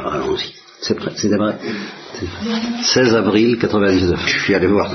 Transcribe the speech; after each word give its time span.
Alors 0.00 0.14
allons-y. 0.14 0.54
Vrai. 1.36 1.56
16 2.82 3.14
avril 3.14 3.58
99. 3.58 4.18
Je 4.26 4.40
suis 4.40 4.54
allé 4.54 4.66
voir 4.66 4.90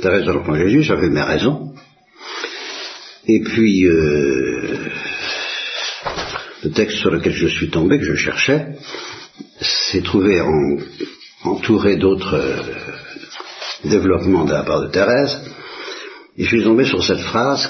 Thérèse 0.00 0.24
de 0.24 0.32
l'Enfant 0.32 0.54
Jésus, 0.54 0.82
j'avais 0.82 1.10
mes 1.10 1.20
raisons. 1.20 1.74
Et 3.26 3.42
puis, 3.42 3.84
euh, 3.86 4.88
le 6.64 6.70
texte 6.70 6.96
sur 6.96 7.10
lequel 7.10 7.34
je 7.34 7.46
suis 7.46 7.68
tombé, 7.68 7.98
que 7.98 8.06
je 8.06 8.14
cherchais, 8.14 8.68
s'est 9.60 10.00
trouvé 10.00 10.40
entouré 11.44 11.96
d'autres 11.96 12.34
euh, 12.34 12.62
développements 13.84 14.46
de 14.46 14.52
la 14.52 14.62
part 14.62 14.80
de 14.80 14.88
Thérèse. 14.88 15.42
Et 16.38 16.44
je 16.44 16.48
suis 16.48 16.64
tombé 16.64 16.86
sur 16.86 17.04
cette 17.04 17.20
phrase 17.20 17.68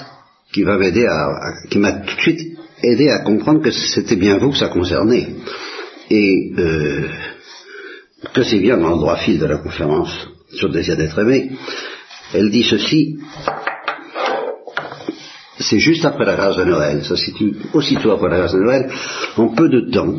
qui 0.53 0.65
qui 1.71 1.79
m'a 1.79 1.93
tout 1.93 2.15
de 2.15 2.21
suite 2.21 2.59
aidé 2.85 3.09
à 3.09 3.25
comprendre 3.25 3.63
que 3.63 3.73
c'était 3.73 4.17
bien 4.17 4.39
vous 4.39 4.53
que 4.53 4.59
ça 4.59 4.69
concernait. 4.69 5.29
Et 6.11 6.53
euh, 6.57 7.09
que 8.35 8.43
c'est 8.43 8.61
bien 8.61 8.77
dans 8.77 8.91
le 8.91 8.97
droit 8.97 9.17
fil 9.19 9.39
de 9.39 9.47
la 9.47 9.59
conférence 9.59 10.29
sur 10.55 10.69
le 10.69 10.75
désir 10.75 10.97
d'être 10.97 11.19
aimé. 11.19 11.53
Elle 12.35 12.51
dit 12.51 12.65
ceci, 12.65 13.19
c'est 15.59 15.79
juste 15.79 16.05
après 16.05 16.25
la 16.25 16.37
grâce 16.37 16.57
de 16.57 16.65
Noël, 16.65 17.05
ça 17.05 17.17
se 17.17 17.25
situe 17.25 17.57
aussitôt 17.73 18.13
après 18.13 18.29
la 18.29 18.39
grâce 18.39 18.53
de 18.53 18.61
Noël, 18.61 18.91
en 19.37 19.49
peu 19.49 19.69
de 19.69 19.91
temps, 19.91 20.15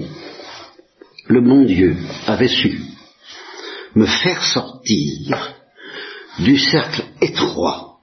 le 1.27 1.41
bon 1.41 1.65
Dieu 1.65 1.95
avait 2.27 2.47
su 2.47 2.79
me 3.95 4.05
faire 4.05 4.41
sortir 4.43 5.55
du 6.39 6.57
cercle 6.57 7.03
étroit 7.21 7.99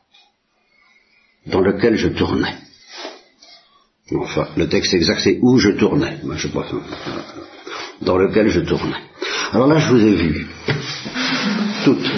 dans 1.47 1.61
lequel 1.61 1.97
je 1.97 2.09
tournais. 2.09 2.57
Enfin, 4.13 4.49
le 4.57 4.69
texte 4.69 4.95
exact 4.95 5.21
c'est 5.21 5.39
où 5.43 5.59
je 5.59 5.71
tournais. 5.71 6.19
Moi, 6.23 6.37
je 6.37 6.49
dans 8.03 8.17
lequel 8.17 8.49
je 8.49 8.61
tournais. 8.61 9.03
Alors 9.53 9.67
là, 9.69 9.79
je 9.79 9.89
vous 9.89 10.05
ai 10.05 10.15
vu, 10.15 10.47
toutes, 11.85 12.11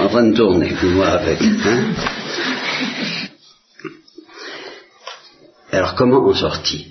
en 0.00 0.08
train 0.08 0.24
de 0.24 0.36
tourner, 0.36 0.72
puis 0.78 0.88
moi 0.88 1.08
avec. 1.08 1.40
Hein 1.42 1.84
Alors 5.72 5.94
comment 5.94 6.26
en 6.26 6.34
sortir? 6.34 6.86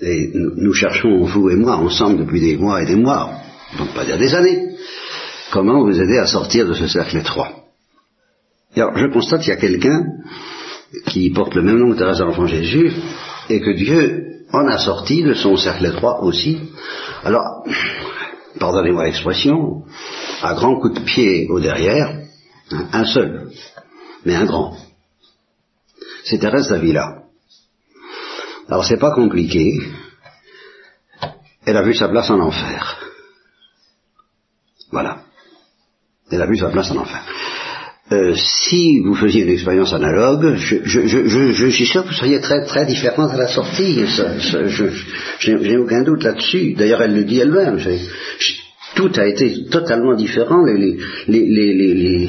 Et 0.00 0.30
nous, 0.34 0.74
cherchons, 0.74 1.24
vous 1.24 1.50
et 1.50 1.56
moi, 1.56 1.76
ensemble 1.76 2.18
depuis 2.18 2.40
des 2.40 2.56
mois 2.56 2.82
et 2.82 2.86
des 2.86 2.96
mois, 2.96 3.30
donc 3.78 3.94
pas 3.94 4.04
dire 4.04 4.18
des 4.18 4.34
années, 4.34 4.76
comment 5.50 5.82
vous 5.84 6.00
aider 6.00 6.18
à 6.18 6.26
sortir 6.26 6.66
de 6.66 6.74
ce 6.74 6.86
cercle 6.86 7.16
étroit. 7.16 7.52
Alors 8.76 8.96
je 8.96 9.06
constate 9.06 9.40
qu'il 9.40 9.50
y 9.50 9.52
a 9.52 9.56
quelqu'un 9.56 10.04
qui 11.06 11.30
porte 11.30 11.54
le 11.54 11.62
même 11.62 11.78
nom 11.78 11.92
que 11.92 11.98
Thérèse 11.98 12.18
de 12.18 12.24
l'Enfant 12.24 12.46
Jésus, 12.46 12.92
et 13.48 13.60
que 13.60 13.70
Dieu 13.70 14.46
en 14.52 14.66
a 14.68 14.78
sorti 14.78 15.22
de 15.22 15.34
son 15.34 15.56
cercle 15.56 15.86
étroit 15.86 16.22
aussi. 16.22 16.60
Alors, 17.24 17.64
pardonnez-moi 18.58 19.04
l'expression, 19.04 19.84
à 20.42 20.54
grands 20.54 20.78
coups 20.80 21.00
de 21.00 21.04
pied 21.04 21.48
au 21.50 21.60
derrière, 21.60 22.20
un 22.70 23.04
seul, 23.04 23.50
mais 24.24 24.34
un 24.34 24.44
grand. 24.44 24.76
C'est 26.24 26.38
Thérèse 26.38 26.68
d'Avila. 26.68 27.24
Alors 28.68 28.84
c'est 28.84 28.98
pas 28.98 29.14
compliqué. 29.14 29.78
Elle 31.66 31.76
a 31.76 31.82
vu 31.82 31.94
sa 31.94 32.08
place 32.08 32.30
en 32.30 32.40
enfer. 32.40 32.98
Voilà. 34.90 35.22
Elle 36.30 36.40
a 36.40 36.46
vu 36.46 36.56
sa 36.56 36.70
place 36.70 36.90
en 36.90 36.96
enfer. 36.96 37.22
Euh, 38.12 38.34
si 38.36 39.00
vous 39.00 39.14
faisiez 39.14 39.44
une 39.44 39.50
expérience 39.50 39.94
analogue, 39.94 40.56
je, 40.56 40.76
je, 40.84 41.06
je, 41.06 41.52
je, 41.52 41.66
suis 41.68 41.86
sûr 41.86 42.02
que 42.02 42.08
vous 42.08 42.14
seriez 42.14 42.38
très 42.40 42.62
très 42.66 42.84
différente 42.84 43.30
à 43.32 43.38
la 43.38 43.48
sortie. 43.48 44.04
je 45.38 45.50
n'ai 45.50 45.76
aucun 45.78 46.02
doute 46.02 46.22
là-dessus. 46.22 46.74
D'ailleurs, 46.74 47.00
elle 47.00 47.14
le 47.14 47.24
dit 47.24 47.38
elle-même. 47.40 47.80
Tout 48.94 49.10
a 49.16 49.26
été 49.26 49.64
totalement 49.70 50.14
différent. 50.14 50.62
Les, 50.66 50.98
les, 51.28 51.46
les, 51.46 52.28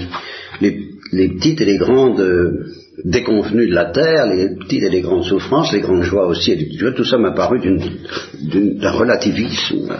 les, 0.62 0.80
les 1.12 1.28
petites 1.30 1.60
et 1.60 1.66
les 1.66 1.78
grandes 1.78 2.22
euh, 2.22 2.68
déconvenues 3.04 3.68
de 3.68 3.76
la 3.76 3.86
terre, 3.86 4.28
les 4.28 4.56
petites 4.56 4.84
et 4.84 4.90
les 4.90 5.02
grandes 5.02 5.26
souffrances, 5.26 5.74
les 5.74 5.82
grandes 5.82 6.04
joies 6.04 6.28
aussi, 6.28 6.54
et 6.54 6.94
tout 6.96 7.04
ça 7.04 7.18
m'a 7.18 7.32
paru 7.32 7.60
d'un 7.60 8.92
relativisme 8.92 9.94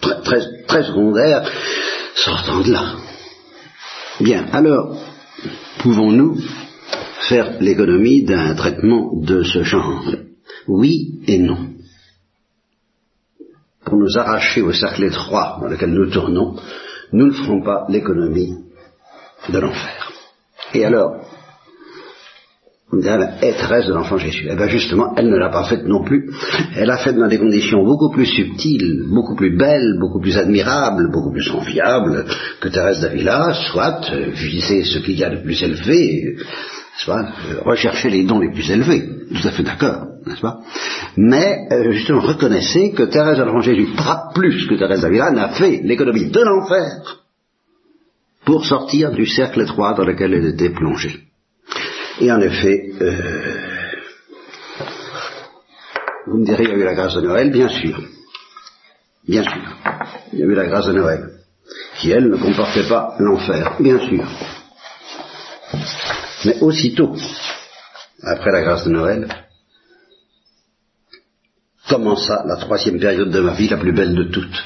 très, 0.00 0.20
très, 0.22 0.40
très 0.66 0.82
secondaire 0.82 1.50
sortant 2.14 2.60
de 2.62 2.72
là. 2.72 2.96
Bien, 4.20 4.46
alors, 4.52 4.96
pouvons-nous 5.78 6.38
faire 7.28 7.60
l'économie 7.60 8.22
d'un 8.24 8.54
traitement 8.54 9.10
de 9.12 9.42
ce 9.42 9.62
genre? 9.64 10.04
Oui 10.68 11.20
et 11.26 11.38
non. 11.38 11.70
Pour 13.84 13.98
nous 13.98 14.16
arracher 14.16 14.62
au 14.62 14.72
cercle 14.72 15.04
étroit 15.04 15.58
dans 15.60 15.68
lequel 15.68 15.90
nous 15.90 16.10
tournons, 16.10 16.56
nous 17.12 17.26
ne 17.26 17.32
ferons 17.32 17.62
pas 17.62 17.86
l'économie 17.88 18.56
de 19.48 19.58
l'enfer. 19.58 20.12
Et 20.72 20.84
alors, 20.84 21.23
direz, 23.00 23.26
Thérèse 23.40 23.86
de 23.86 23.94
l'enfant 23.94 24.18
Jésus. 24.18 24.48
Eh 24.50 24.56
bien 24.56 24.68
justement, 24.68 25.14
elle 25.16 25.30
ne 25.30 25.36
l'a 25.36 25.48
pas 25.48 25.64
faite 25.64 25.84
non 25.84 26.04
plus. 26.04 26.30
Elle 26.76 26.86
l'a 26.86 26.98
faite 26.98 27.16
dans 27.16 27.28
des 27.28 27.38
conditions 27.38 27.84
beaucoup 27.84 28.10
plus 28.10 28.26
subtiles, 28.26 29.04
beaucoup 29.08 29.34
plus 29.34 29.56
belles, 29.56 29.96
beaucoup 30.00 30.20
plus 30.20 30.36
admirables, 30.36 31.10
beaucoup 31.12 31.32
plus 31.32 31.50
enviables 31.50 32.24
que 32.60 32.68
Thérèse 32.68 33.00
d'Avila, 33.00 33.52
soit 33.72 34.00
euh, 34.12 34.30
viser 34.30 34.84
ce 34.84 34.98
qu'il 34.98 35.18
y 35.18 35.24
a 35.24 35.30
de 35.30 35.42
plus 35.42 35.62
élevé, 35.62 36.36
soit 36.96 37.22
euh, 37.22 37.60
rechercher 37.64 38.10
les 38.10 38.24
dons 38.24 38.40
les 38.40 38.52
plus 38.52 38.70
élevés. 38.70 39.04
Tout 39.28 39.48
à 39.48 39.50
fait 39.50 39.62
d'accord, 39.62 40.06
n'est-ce 40.26 40.40
pas? 40.40 40.60
Mais 41.16 41.66
euh, 41.72 41.92
justement, 41.92 42.20
reconnaissez 42.20 42.92
que 42.92 43.04
Thérèse 43.04 43.38
de 43.38 43.44
l'enfant 43.44 43.60
Jésus, 43.60 43.88
plus 44.34 44.66
que 44.66 44.74
Thérèse 44.74 45.02
d'Avila, 45.02 45.30
n'a 45.30 45.48
fait 45.50 45.80
l'économie 45.82 46.30
de 46.30 46.40
l'enfer 46.40 47.24
pour 48.44 48.66
sortir 48.66 49.12
du 49.12 49.26
cercle 49.26 49.62
étroit 49.62 49.94
dans 49.94 50.04
lequel 50.04 50.34
elle 50.34 50.46
était 50.46 50.70
plongée. 50.70 51.20
Et 52.20 52.30
en 52.30 52.40
effet, 52.40 52.90
euh, 53.00 53.54
vous 56.26 56.38
me 56.38 56.44
direz, 56.44 56.64
il 56.64 56.70
y 56.70 56.72
a 56.72 56.76
eu 56.76 56.84
la 56.84 56.94
grâce 56.94 57.14
de 57.14 57.20
Noël, 57.20 57.50
bien 57.50 57.68
sûr. 57.68 58.00
Bien 59.26 59.42
sûr. 59.42 59.76
Il 60.32 60.38
y 60.38 60.42
a 60.42 60.46
eu 60.46 60.54
la 60.54 60.66
grâce 60.66 60.86
de 60.86 60.92
Noël, 60.92 61.30
qui, 61.98 62.10
elle, 62.10 62.28
ne 62.28 62.36
comportait 62.36 62.88
pas 62.88 63.16
l'enfer, 63.18 63.76
bien 63.80 63.98
sûr. 63.98 64.24
Mais 66.44 66.60
aussitôt, 66.60 67.16
après 68.22 68.52
la 68.52 68.62
grâce 68.62 68.84
de 68.84 68.90
Noël, 68.90 69.28
commença 71.88 72.44
la 72.46 72.56
troisième 72.56 72.98
période 72.98 73.30
de 73.30 73.40
ma 73.40 73.54
vie, 73.54 73.68
la 73.68 73.76
plus 73.76 73.92
belle 73.92 74.14
de 74.14 74.24
toutes, 74.24 74.64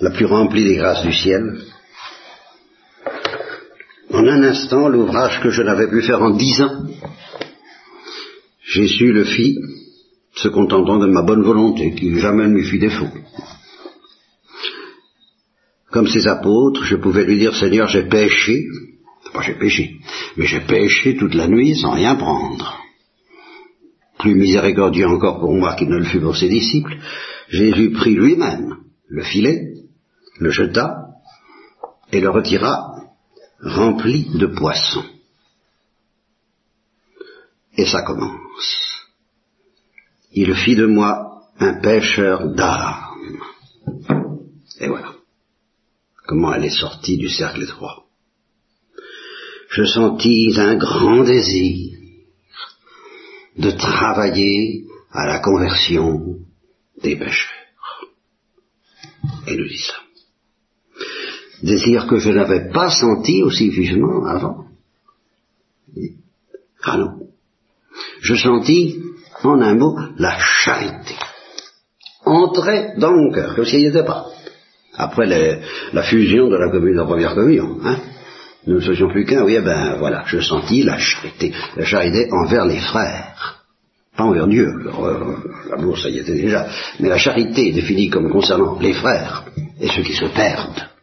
la 0.00 0.10
plus 0.10 0.26
remplie 0.26 0.64
des 0.64 0.76
grâces 0.76 1.02
du 1.02 1.12
ciel, 1.12 1.58
en 4.10 4.26
un 4.26 4.42
instant 4.42 4.88
l'ouvrage 4.88 5.40
que 5.40 5.50
je 5.50 5.62
n'avais 5.62 5.88
pu 5.88 6.02
faire 6.02 6.22
en 6.22 6.30
dix 6.30 6.60
ans. 6.62 6.86
Jésus 8.62 9.12
le 9.12 9.24
fit, 9.24 9.56
se 10.34 10.48
contentant 10.48 10.98
de 10.98 11.06
ma 11.06 11.22
bonne 11.22 11.42
volonté, 11.42 11.94
qui 11.94 12.18
jamais 12.18 12.46
ne 12.46 12.54
lui 12.54 12.64
fit 12.64 12.78
défaut. 12.78 13.08
Comme 15.90 16.06
ses 16.06 16.26
apôtres, 16.28 16.84
je 16.84 16.96
pouvais 16.96 17.24
lui 17.24 17.38
dire, 17.38 17.56
Seigneur, 17.56 17.88
j'ai 17.88 18.04
péché, 18.04 18.66
pas 19.32 19.42
j'ai 19.42 19.54
péché, 19.54 19.96
mais 20.36 20.46
j'ai 20.46 20.60
péché 20.60 21.16
toute 21.16 21.34
la 21.34 21.48
nuit 21.48 21.76
sans 21.76 21.92
rien 21.92 22.14
prendre. 22.14 22.78
Plus 24.18 24.34
miséricordieux 24.34 25.06
encore 25.06 25.40
pour 25.40 25.54
moi 25.54 25.74
qu'il 25.74 25.88
ne 25.88 25.98
le 25.98 26.04
fut 26.04 26.20
pour 26.20 26.36
ses 26.36 26.48
disciples, 26.48 26.96
Jésus 27.48 27.90
prit 27.92 28.14
lui-même 28.14 28.76
le 29.08 29.22
filet, 29.22 29.72
le 30.38 30.50
jeta 30.50 31.06
et 32.12 32.20
le 32.20 32.30
retira 32.30 32.97
rempli 33.60 34.28
de 34.38 34.46
poissons. 34.46 35.04
Et 37.76 37.86
ça 37.86 38.02
commence. 38.02 39.06
Il 40.32 40.54
fit 40.54 40.76
de 40.76 40.86
moi 40.86 41.42
un 41.58 41.80
pêcheur 41.80 42.48
d'âme. 42.54 43.40
Et 44.80 44.88
voilà. 44.88 45.14
Comment 46.26 46.52
elle 46.54 46.64
est 46.64 46.70
sortie 46.70 47.16
du 47.16 47.28
cercle 47.28 47.62
étroit. 47.62 48.04
Je 49.70 49.84
sentis 49.84 50.54
un 50.56 50.76
grand 50.76 51.24
désir 51.24 51.98
de 53.56 53.70
travailler 53.70 54.84
à 55.10 55.26
la 55.26 55.40
conversion 55.40 56.38
des 57.02 57.16
pêcheurs. 57.16 57.48
Et 59.46 59.56
nous 59.56 59.66
dit 59.66 59.84
désir 61.62 62.06
que 62.06 62.18
je 62.18 62.30
n'avais 62.30 62.70
pas 62.70 62.90
senti 62.90 63.42
aussi 63.42 63.70
vivement 63.70 64.26
avant. 64.26 64.64
Ah 66.82 66.96
non. 66.96 67.28
Je 68.20 68.34
sentis, 68.34 69.00
en 69.42 69.60
un 69.60 69.74
mot, 69.74 69.96
la 70.18 70.38
charité. 70.38 71.14
Entrer 72.24 72.92
dans 72.98 73.12
mon 73.12 73.32
cœur, 73.32 73.54
comme 73.54 73.64
s'il 73.64 73.80
n'y 73.80 73.86
était 73.86 74.04
pas. 74.04 74.26
Après 74.94 75.26
la 75.92 76.02
fusion 76.02 76.48
de 76.48 76.56
la 76.56 76.70
commune, 76.70 76.94
de 76.94 77.00
la 77.00 77.06
première 77.06 77.34
communion, 77.34 77.78
hein, 77.84 77.98
nous 78.66 78.76
ne 78.76 78.80
faisions 78.80 79.08
plus 79.08 79.24
qu'un, 79.24 79.44
oui, 79.44 79.54
eh 79.56 79.60
ben 79.60 79.96
voilà, 79.98 80.24
je 80.26 80.40
sentis 80.40 80.82
la 80.82 80.98
charité, 80.98 81.54
la 81.76 81.84
charité 81.84 82.28
envers 82.32 82.66
les 82.66 82.80
frères. 82.80 83.64
pas 84.16 84.24
envers 84.24 84.48
Dieu, 84.48 84.66
l'amour 85.70 85.98
ça 85.98 86.10
y 86.10 86.18
était 86.18 86.34
déjà, 86.34 86.66
mais 87.00 87.08
la 87.08 87.18
charité 87.18 87.72
définie 87.72 88.10
comme 88.10 88.30
concernant 88.30 88.78
les 88.78 88.92
frères 88.92 89.44
et 89.80 89.88
ceux 89.88 90.02
qui 90.02 90.14
se 90.14 90.26
perdent. 90.26 90.97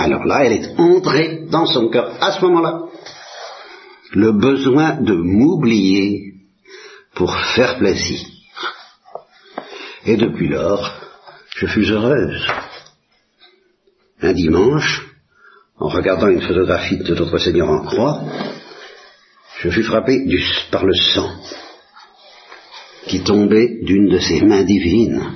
Alors 0.00 0.24
là, 0.24 0.46
elle 0.46 0.54
est 0.54 0.80
entrée 0.80 1.44
dans 1.50 1.66
son 1.66 1.90
cœur 1.90 2.16
à 2.22 2.32
ce 2.32 2.40
moment-là. 2.46 2.84
Le 4.12 4.32
besoin 4.32 4.94
de 4.94 5.12
m'oublier 5.12 6.36
pour 7.14 7.36
faire 7.54 7.76
plaisir. 7.76 8.18
Et 10.06 10.16
depuis 10.16 10.48
lors, 10.48 10.90
je 11.54 11.66
fus 11.66 11.90
heureuse. 11.90 12.46
Un 14.22 14.32
dimanche, 14.32 15.06
en 15.78 15.88
regardant 15.88 16.28
une 16.28 16.40
photographie 16.40 16.96
de 16.96 17.14
notre 17.14 17.36
Seigneur 17.36 17.68
en 17.68 17.84
croix, 17.84 18.22
je 19.60 19.68
fus 19.68 19.84
frappé 19.84 20.24
par 20.70 20.86
le 20.86 20.94
sang 20.94 21.30
qui 23.06 23.22
tombait 23.22 23.80
d'une 23.82 24.08
de 24.08 24.18
ses 24.18 24.40
mains 24.40 24.64
divines. 24.64 25.32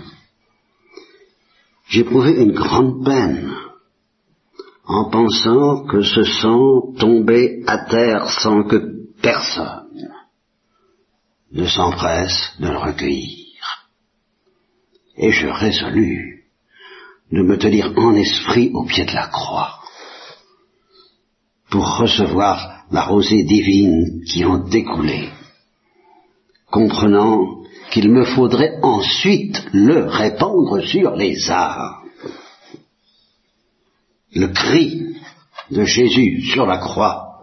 J'éprouvais 1.90 2.32
une 2.32 2.52
grande 2.52 3.04
peine 3.04 3.54
en 4.86 5.10
pensant 5.10 5.84
que 5.86 6.02
ce 6.02 6.24
sang 6.24 6.92
tombait 6.98 7.62
à 7.66 7.78
terre 7.86 8.30
sans 8.30 8.64
que 8.64 9.08
personne 9.22 10.10
ne 11.52 11.66
s'empresse 11.66 12.52
de 12.60 12.68
le 12.68 12.76
recueillir. 12.76 13.44
Et 15.16 15.30
je 15.30 15.46
résolus 15.46 16.44
de 17.32 17.42
me 17.42 17.56
tenir 17.56 17.92
en 17.96 18.14
esprit 18.14 18.70
au 18.74 18.84
pied 18.84 19.04
de 19.04 19.14
la 19.14 19.28
croix 19.28 19.80
pour 21.70 21.98
recevoir 21.98 22.84
la 22.90 23.02
rosée 23.02 23.44
divine 23.44 24.22
qui 24.26 24.44
en 24.44 24.58
découlait, 24.58 25.30
comprenant 26.70 27.62
qu'il 27.90 28.12
me 28.12 28.24
faudrait 28.24 28.78
ensuite 28.82 29.64
le 29.72 30.04
répandre 30.06 30.80
sur 30.82 31.16
les 31.16 31.50
arts. 31.50 32.03
Le 34.34 34.48
cri 34.48 35.16
de 35.70 35.84
Jésus 35.84 36.42
sur 36.42 36.66
la 36.66 36.78
croix 36.78 37.40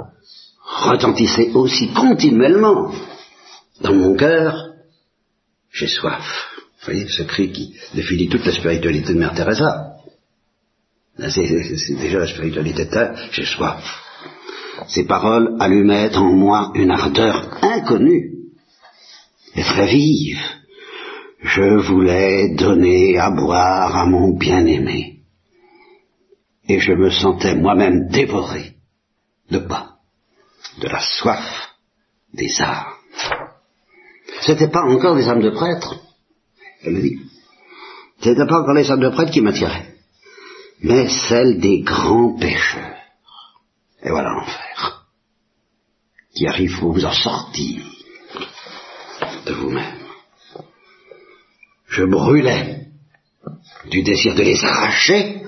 retentissait 0.65 1.51
aussi 1.53 1.89
continuellement 1.93 2.91
dans 3.81 3.93
mon 3.93 4.15
cœur, 4.15 4.73
j'ai 5.71 5.87
soif. 5.87 6.23
Vous 6.79 6.85
voyez, 6.85 7.07
ce 7.07 7.23
cri 7.23 7.51
qui 7.51 7.75
définit 7.93 8.29
toute 8.29 8.45
la 8.45 8.51
spiritualité 8.51 9.13
de 9.13 9.19
Mère 9.19 9.33
Teresa. 9.33 9.93
C'est 11.17 11.95
déjà 11.99 12.19
la 12.19 12.27
spiritualité 12.27 12.85
de 12.85 13.13
j'ai 13.31 13.45
soif. 13.45 13.83
Ces 14.87 15.05
paroles 15.05 15.55
allumaient 15.59 16.15
en 16.15 16.31
moi 16.33 16.71
une 16.75 16.91
ardeur 16.91 17.59
inconnue 17.61 18.31
et 19.55 19.61
très 19.61 19.87
vive. 19.87 20.39
Je 21.43 21.81
voulais 21.87 22.55
donner 22.55 23.17
à 23.17 23.29
boire 23.31 23.95
à 23.95 24.05
mon 24.05 24.37
bien-aimé. 24.37 25.20
Et 26.71 26.79
je 26.79 26.93
me 26.93 27.09
sentais 27.09 27.53
moi-même 27.53 28.07
dévoré 28.07 28.75
de 29.49 29.57
quoi 29.57 29.97
De 30.79 30.87
la 30.87 31.01
soif 31.01 31.45
des 32.33 32.49
âmes. 32.61 32.93
C'était 34.39 34.69
pas 34.69 34.83
encore 34.83 35.17
des 35.17 35.27
âmes 35.27 35.41
de 35.41 35.49
prêtres, 35.49 35.99
elle 36.81 36.93
me 36.93 37.01
dit. 37.01 37.19
C'était 38.21 38.45
pas 38.47 38.61
encore 38.61 38.73
les 38.73 38.89
âmes 38.89 39.01
de 39.01 39.09
prêtres 39.09 39.33
qui 39.33 39.41
m'attiraient, 39.41 39.95
mais 40.81 41.09
celles 41.09 41.59
des 41.59 41.81
grands 41.81 42.37
pécheurs. 42.39 42.95
Et 44.03 44.09
voilà 44.09 44.29
l'enfer, 44.29 45.07
qui 46.33 46.47
arrive 46.47 46.79
pour 46.79 46.93
vous 46.93 47.03
en 47.03 47.11
sortir 47.11 47.83
de 49.45 49.51
vous-même. 49.51 50.07
Je 51.89 52.03
brûlais 52.05 52.87
du 53.89 54.03
désir 54.03 54.35
de 54.35 54.43
les 54.43 54.63
arracher 54.63 55.41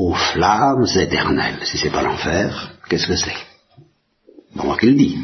aux 0.00 0.14
flammes 0.14 0.86
éternelles. 0.96 1.60
Si 1.64 1.76
c'est 1.76 1.90
pas 1.90 2.02
l'enfer, 2.02 2.72
qu'est-ce 2.88 3.06
que 3.06 3.16
c'est? 3.16 3.36
Bon, 4.54 4.64
moi 4.64 4.78
qui 4.78 4.86
le 4.86 4.94
dis. 4.94 5.18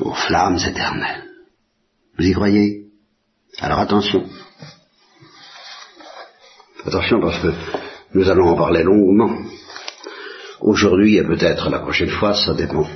Aux 0.00 0.14
flammes 0.14 0.58
éternelles. 0.58 1.24
Vous 2.16 2.24
y 2.24 2.32
croyez? 2.32 2.86
Alors 3.58 3.80
attention. 3.80 4.24
Attention 6.86 7.20
parce 7.20 7.42
que 7.42 7.52
nous 8.14 8.28
allons 8.30 8.50
en 8.50 8.56
parler 8.56 8.84
longuement. 8.84 9.36
Aujourd'hui 10.60 11.16
et 11.16 11.24
peut-être 11.24 11.70
la 11.70 11.80
prochaine 11.80 12.10
fois, 12.10 12.34
ça 12.34 12.54
dépend 12.54 12.86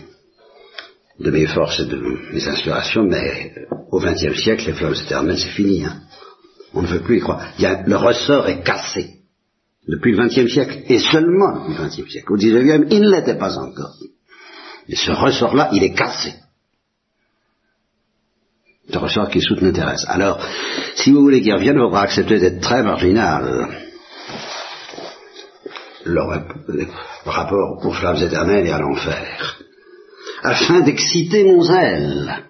de 1.19 1.31
mes 1.33 1.47
forces 1.47 1.81
et 1.81 1.87
de 1.87 1.97
mes 2.33 2.47
inspirations, 2.47 3.03
mais 3.03 3.53
au 3.91 3.99
XXe 3.99 4.41
siècle, 4.41 4.67
les 4.67 4.75
flammes 4.75 4.95
éternelles, 4.95 5.39
c'est 5.39 5.57
fini. 5.61 5.85
Hein. 5.85 6.01
On 6.75 6.83
ne 6.83 6.87
veut 6.87 7.01
plus 7.01 7.19
y 7.19 7.21
croire. 7.21 7.45
Le 7.59 7.97
ressort 7.97 8.47
est 8.49 8.63
cassé 8.63 9.16
depuis 9.89 10.13
le 10.13 10.27
XXe 10.27 10.53
siècle, 10.53 10.83
et 10.89 10.99
seulement 10.99 11.69
le 11.69 11.75
XXe 11.75 12.11
siècle. 12.11 12.33
Au 12.33 12.37
XIXe, 12.37 12.87
il 12.91 13.01
ne 13.03 13.11
l'était 13.11 13.39
pas 13.39 13.57
encore. 13.59 13.95
Et 14.89 14.97
ce 14.97 15.11
ressort-là, 15.13 15.71
il 15.73 15.83
est 15.83 15.95
cassé. 15.95 16.35
Ce 18.91 18.99
ressort 18.99 19.29
qui 19.31 19.41
soutenait 19.41 19.73
Thérèse. 19.73 20.05
Alors, 20.09 20.41
si 20.95 21.11
vous 21.11 21.21
voulez 21.21 21.41
qu'il 21.41 21.53
revienne, 21.53 21.77
il 21.77 21.81
faudra 21.81 22.03
accepter 22.03 22.39
d'être 22.39 22.61
très 22.61 22.83
marginal 22.83 23.69
le 26.07 26.21
rapport 27.25 27.85
aux 27.85 27.93
flammes 27.93 28.23
éternelles 28.23 28.67
et 28.67 28.71
à 28.71 28.79
l'enfer, 28.79 29.59
afin 30.43 30.81
d'exciter 30.81 31.45
mon 31.45 31.61
zèle. 31.63 32.45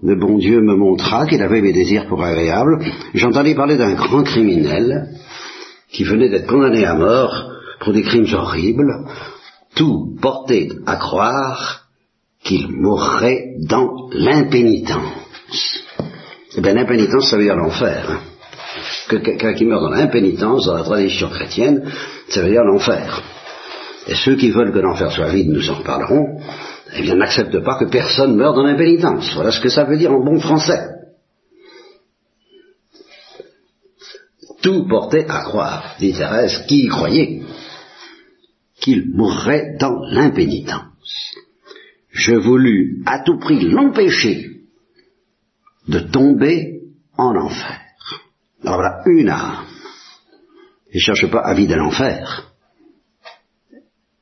Le 0.00 0.14
bon 0.14 0.38
Dieu 0.38 0.60
me 0.60 0.76
montra 0.76 1.26
qu'il 1.26 1.42
avait 1.42 1.60
mes 1.60 1.72
désirs 1.72 2.06
pour 2.06 2.22
agréables. 2.22 2.78
J'entendis 3.14 3.56
parler 3.56 3.76
d'un 3.76 3.94
grand 3.94 4.22
criminel 4.22 5.08
qui 5.90 6.04
venait 6.04 6.28
d'être 6.28 6.46
condamné 6.46 6.84
à 6.84 6.94
mort 6.94 7.50
pour 7.80 7.92
des 7.92 8.02
crimes 8.02 8.26
horribles, 8.32 8.92
tout 9.74 10.16
porté 10.20 10.70
à 10.86 10.96
croire 10.96 11.84
qu'il 12.42 12.68
mourrait 12.68 13.54
dans 13.68 14.08
l'impénitence. 14.12 15.84
Eh 16.56 16.60
bien, 16.60 16.74
l'impénitence, 16.74 17.30
ça 17.30 17.36
veut 17.36 17.44
dire 17.44 17.56
l'enfer. 17.56 18.20
Que 19.08 19.16
quelqu'un 19.16 19.54
qui 19.54 19.64
meurt 19.64 19.82
dans 19.82 19.90
l'impénitence, 19.90 20.66
dans 20.66 20.74
la 20.74 20.82
tradition 20.82 21.28
chrétienne, 21.28 21.90
ça 22.28 22.42
veut 22.42 22.50
dire 22.50 22.64
l'enfer. 22.64 23.22
Et 24.06 24.14
ceux 24.14 24.36
qui 24.36 24.50
veulent 24.50 24.72
que 24.72 24.78
l'enfer 24.78 25.10
soit 25.10 25.28
vide, 25.28 25.50
nous 25.50 25.70
en 25.70 25.82
parlerons, 25.82 26.40
eh 26.96 27.02
bien 27.02 27.16
n'acceptent 27.16 27.62
pas 27.62 27.78
que 27.78 27.84
personne 27.84 28.36
meure 28.36 28.54
dans 28.54 28.62
l'impénitence. 28.62 29.34
Voilà 29.34 29.50
ce 29.50 29.60
que 29.60 29.68
ça 29.68 29.84
veut 29.84 29.98
dire 29.98 30.12
en 30.12 30.24
bon 30.24 30.40
français. 30.40 30.87
Tout 34.68 34.86
portait 34.86 35.24
à 35.26 35.44
croire, 35.44 35.96
dit 35.98 36.12
Thérèse, 36.12 36.66
qui 36.68 36.88
croyait, 36.88 37.40
qu'il 38.78 39.08
mourrait 39.14 39.78
dans 39.80 39.98
l'impénitence. 40.10 41.34
Je 42.10 42.34
voulus 42.34 43.02
à 43.06 43.20
tout 43.20 43.38
prix 43.38 43.60
l'empêcher 43.60 44.44
de 45.88 46.00
tomber 46.00 46.82
en 47.16 47.34
enfer. 47.34 47.80
Alors 48.62 48.76
voilà, 48.76 49.02
une 49.06 49.30
âme 49.30 49.64
elle 50.92 51.00
cherche 51.00 51.30
pas 51.30 51.40
à 51.40 51.54
vider 51.54 51.76
l'enfer. 51.76 52.52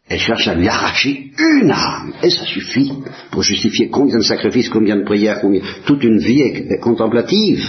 Elle 0.08 0.20
cherche 0.20 0.46
à 0.46 0.54
lui 0.54 0.68
arracher 0.68 1.32
une 1.38 1.72
âme. 1.72 2.12
Et 2.22 2.30
ça 2.30 2.44
suffit 2.44 2.92
pour 3.32 3.42
justifier 3.42 3.88
combien 3.88 4.18
de 4.18 4.22
sacrifices, 4.22 4.68
combien 4.68 4.96
de 4.96 5.04
prières, 5.04 5.40
combien, 5.40 5.62
toute 5.86 6.04
une 6.04 6.18
vie 6.18 6.68
contemplative. 6.80 7.66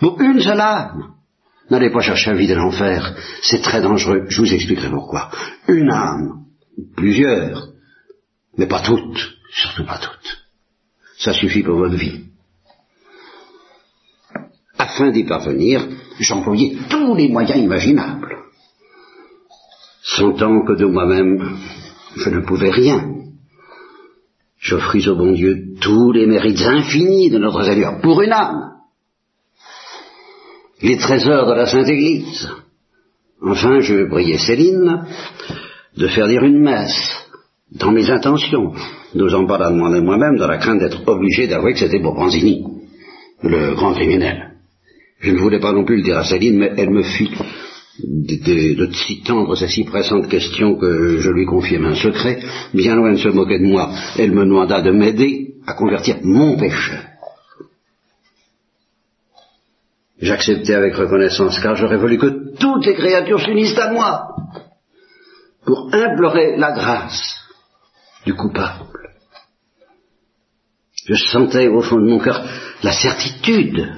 Pour 0.00 0.20
une 0.20 0.40
seule 0.40 0.60
âme. 0.60 1.14
N'allez 1.70 1.90
pas 1.90 2.00
chercher 2.00 2.30
à 2.30 2.34
vider 2.34 2.54
l'enfer. 2.54 3.14
C'est 3.42 3.62
très 3.62 3.80
dangereux. 3.80 4.24
Je 4.28 4.40
vous 4.40 4.52
expliquerai 4.52 4.90
pourquoi. 4.90 5.30
Une 5.68 5.90
âme. 5.90 6.44
Plusieurs. 6.96 7.68
Mais 8.56 8.66
pas 8.66 8.80
toutes. 8.80 9.36
Surtout 9.52 9.84
pas 9.84 9.98
toutes. 9.98 10.38
Ça 11.18 11.32
suffit 11.32 11.62
pour 11.62 11.76
votre 11.76 11.96
vie. 11.96 12.24
Afin 14.78 15.10
d'y 15.10 15.24
parvenir, 15.24 15.86
j'employais 16.18 16.76
tous 16.88 17.14
les 17.14 17.28
moyens 17.28 17.58
imaginables, 17.58 18.38
sentant 20.02 20.64
que 20.64 20.72
de 20.72 20.86
moi-même 20.86 21.58
je 22.16 22.30
ne 22.30 22.40
pouvais 22.40 22.70
rien. 22.70 23.06
J'offris 24.58 25.06
au 25.08 25.16
bon 25.16 25.32
Dieu 25.32 25.74
tous 25.80 26.12
les 26.12 26.26
mérites 26.26 26.62
infinis 26.62 27.30
de 27.30 27.38
notre 27.38 27.62
Seigneur 27.62 28.00
pour 28.00 28.22
une 28.22 28.32
âme, 28.32 28.79
les 30.82 30.96
trésors 30.96 31.46
de 31.46 31.54
la 31.54 31.66
Sainte 31.66 31.88
Église. 31.88 32.48
Enfin, 33.42 33.80
je 33.80 34.08
priais 34.08 34.38
Céline 34.38 35.04
de 35.96 36.08
faire 36.08 36.28
dire 36.28 36.42
une 36.44 36.60
messe 36.60 37.26
dans 37.72 37.92
mes 37.92 38.10
intentions, 38.10 38.72
n'osant 39.14 39.46
pas 39.46 39.58
la 39.58 39.70
demander 39.70 40.00
moi-même 40.00 40.36
dans 40.36 40.46
la 40.46 40.58
crainte 40.58 40.80
d'être 40.80 41.06
obligé 41.06 41.46
d'avouer 41.46 41.72
que 41.72 41.78
c'était 41.78 42.00
pour 42.00 42.14
le 43.42 43.74
grand 43.74 43.94
criminel. 43.94 44.50
Je 45.20 45.32
ne 45.32 45.38
voulais 45.38 45.60
pas 45.60 45.72
non 45.72 45.84
plus 45.84 45.96
le 45.96 46.02
dire 46.02 46.18
à 46.18 46.24
Céline, 46.24 46.58
mais 46.58 46.72
elle 46.76 46.90
me 46.90 47.02
fit 47.02 47.30
de, 48.02 48.88
si 48.92 49.22
tendre 49.22 49.62
et 49.62 49.68
si 49.68 49.84
pressante 49.84 50.28
question 50.28 50.76
que 50.76 51.18
je 51.18 51.30
lui 51.30 51.44
confiai 51.44 51.78
un 51.78 51.94
secret, 51.94 52.38
bien 52.72 52.96
loin 52.96 53.12
de 53.12 53.18
se 53.18 53.28
moquer 53.28 53.58
de 53.58 53.66
moi, 53.66 53.90
elle 54.18 54.32
me 54.32 54.44
demanda 54.44 54.80
de 54.80 54.90
m'aider 54.90 55.54
à 55.66 55.74
convertir 55.74 56.16
mon 56.22 56.56
péché. 56.56 56.92
J'acceptais 60.20 60.74
avec 60.74 60.94
reconnaissance 60.94 61.58
car 61.60 61.76
j'aurais 61.76 61.96
voulu 61.96 62.18
que 62.18 62.56
toutes 62.58 62.86
les 62.86 62.94
créatures 62.94 63.40
s'unissent 63.40 63.78
à 63.78 63.90
moi 63.90 64.28
pour 65.64 65.88
implorer 65.92 66.56
la 66.58 66.72
grâce 66.72 67.36
du 68.26 68.34
coupable. 68.34 68.86
Je 71.06 71.14
sentais 71.14 71.68
au 71.68 71.80
fond 71.80 71.96
de 71.96 72.08
mon 72.08 72.18
cœur 72.18 72.44
la 72.82 72.92
certitude 72.92 73.88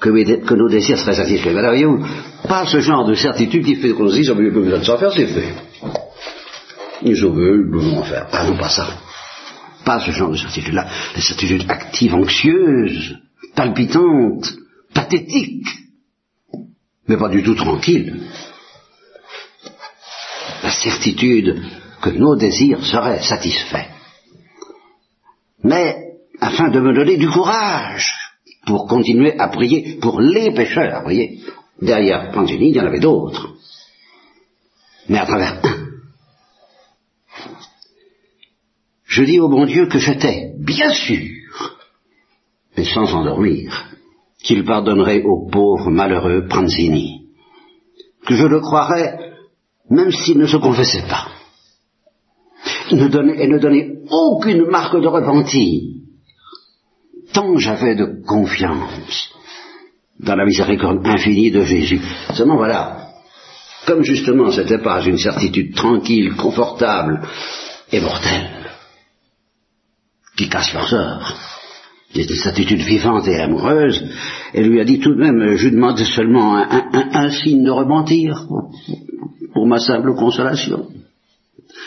que, 0.00 0.54
nos 0.54 0.68
désirs 0.68 0.98
seraient 0.98 1.14
satisfaits. 1.14 1.52
Mais 1.52 1.62
voyez-vous, 1.62 2.04
pas 2.48 2.64
ce 2.66 2.80
genre 2.80 3.04
de 3.04 3.14
certitude 3.14 3.64
qui 3.64 3.76
fait 3.76 3.92
qu'on 3.92 4.08
se 4.08 4.16
dise, 4.16 4.30
oh, 4.30 4.34
il 4.38 4.44
n'y 4.44 4.50
a 4.50 4.52
pas 4.52 4.60
besoin 4.60 4.78
de 4.78 4.84
s'en 4.84 4.98
faire, 4.98 5.12
c'est 5.12 5.26
fait. 5.26 5.54
Ils 7.02 7.26
ont 7.26 7.32
veulent, 7.32 7.70
ils 7.70 7.98
en 7.98 8.02
faire. 8.02 8.26
Ah 8.32 8.44
non, 8.44 8.56
pas 8.56 8.68
ça. 8.68 8.88
Pas 9.84 10.00
ce 10.00 10.10
genre 10.10 10.30
de 10.30 10.36
certitude-là. 10.36 10.86
La 11.14 11.20
certitude 11.20 11.64
active, 11.68 12.14
anxieuse, 12.14 13.18
palpitante, 13.54 14.46
pathétique, 14.96 15.68
mais 17.06 17.18
pas 17.18 17.28
du 17.28 17.42
tout 17.42 17.54
tranquille. 17.54 18.22
La 20.62 20.70
certitude 20.70 21.62
que 22.02 22.10
nos 22.10 22.34
désirs 22.36 22.84
seraient 22.84 23.22
satisfaits. 23.22 23.90
Mais 25.62 25.96
afin 26.40 26.68
de 26.70 26.80
me 26.80 26.94
donner 26.94 27.18
du 27.18 27.28
courage 27.28 28.12
pour 28.66 28.88
continuer 28.88 29.38
à 29.38 29.48
prier 29.48 29.98
pour 30.00 30.20
les 30.20 30.52
pécheurs, 30.52 30.98
vous 30.98 31.04
voyez. 31.04 31.40
Derrière 31.80 32.30
Pantini, 32.30 32.70
il 32.70 32.76
y 32.76 32.80
en 32.80 32.86
avait 32.86 33.00
d'autres. 33.00 33.54
Mais 35.08 35.18
à 35.18 35.26
travers 35.26 35.60
un. 35.62 35.86
Je 39.04 39.22
dis 39.24 39.40
au 39.40 39.48
bon 39.48 39.66
Dieu 39.66 39.86
que 39.86 39.98
j'étais, 39.98 40.54
bien 40.58 40.90
sûr, 40.92 41.76
mais 42.76 42.84
sans 42.84 43.14
endormir, 43.14 43.95
qu'il 44.46 44.64
pardonnerait 44.64 45.22
au 45.22 45.48
pauvre 45.50 45.90
malheureux 45.90 46.46
Pranzini, 46.48 47.26
que 48.24 48.36
je 48.36 48.46
le 48.46 48.60
croirais 48.60 49.26
même 49.90 50.10
s'il 50.10 50.38
ne 50.38 50.46
se 50.46 50.56
confessait 50.56 51.06
pas, 51.08 51.28
et 52.90 52.94
ne 52.94 53.58
donnait, 53.58 53.92
aucune 54.08 54.66
marque 54.66 55.00
de 55.00 55.08
repentir, 55.08 55.82
tant 57.32 57.56
j'avais 57.56 57.96
de 57.96 58.22
confiance 58.26 59.32
dans 60.18 60.36
la 60.36 60.44
miséricorde 60.44 61.06
infinie 61.06 61.50
de 61.50 61.62
Jésus. 61.62 62.00
Seulement 62.34 62.56
voilà, 62.56 63.10
comme 63.86 64.02
justement 64.02 64.50
c'était 64.50 64.82
pas 64.82 65.04
une 65.04 65.18
certitude 65.18 65.74
tranquille, 65.74 66.34
confortable 66.36 67.22
et 67.92 68.00
mortelle, 68.00 68.70
qui 70.36 70.48
casse 70.48 70.72
leurs 70.72 70.94
heures, 70.94 71.55
qui 72.12 72.20
est 72.20 72.30
une 72.30 72.36
certitude 72.36 72.80
vivante 72.80 73.26
et 73.28 73.40
amoureuse, 73.40 74.02
elle 74.54 74.68
lui 74.68 74.80
a 74.80 74.84
dit 74.84 75.00
tout 75.00 75.14
de 75.14 75.20
même, 75.20 75.56
je 75.56 75.68
demande 75.68 75.98
seulement 75.98 76.56
un, 76.56 77.30
signe 77.30 77.64
de 77.64 77.70
repentir 77.70 78.46
pour, 79.52 79.66
ma 79.66 79.78
simple 79.78 80.14
consolation. 80.14 80.88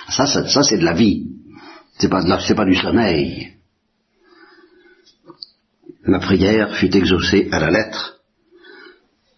Ça, 0.09 0.25
ça, 0.25 0.63
c'est 0.63 0.77
de 0.77 0.85
la 0.85 0.93
vie. 0.93 1.27
C'est 1.97 2.09
pas, 2.09 2.21
c'est 2.41 2.55
pas 2.55 2.65
du 2.65 2.75
sommeil. 2.75 3.53
Ma 6.05 6.19
prière 6.19 6.75
fut 6.75 6.95
exaucée 6.95 7.49
à 7.51 7.59
la 7.59 7.71
lettre, 7.71 8.19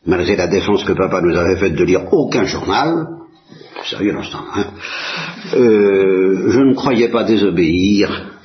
malgré 0.06 0.36
la 0.36 0.48
défense 0.48 0.84
que 0.84 0.94
papa 0.94 1.22
nous 1.22 1.36
avait 1.36 1.58
faite 1.58 1.76
de 1.76 1.84
lire 1.84 2.14
aucun 2.14 2.46
journal, 2.46 3.08
sérieux 3.84 4.14
l'instant, 4.14 4.46
hein, 4.54 4.68
euh, 5.54 6.52
je 6.52 6.60
ne 6.60 6.74
croyais 6.74 7.10
pas 7.10 7.24
désobéir 7.24 8.41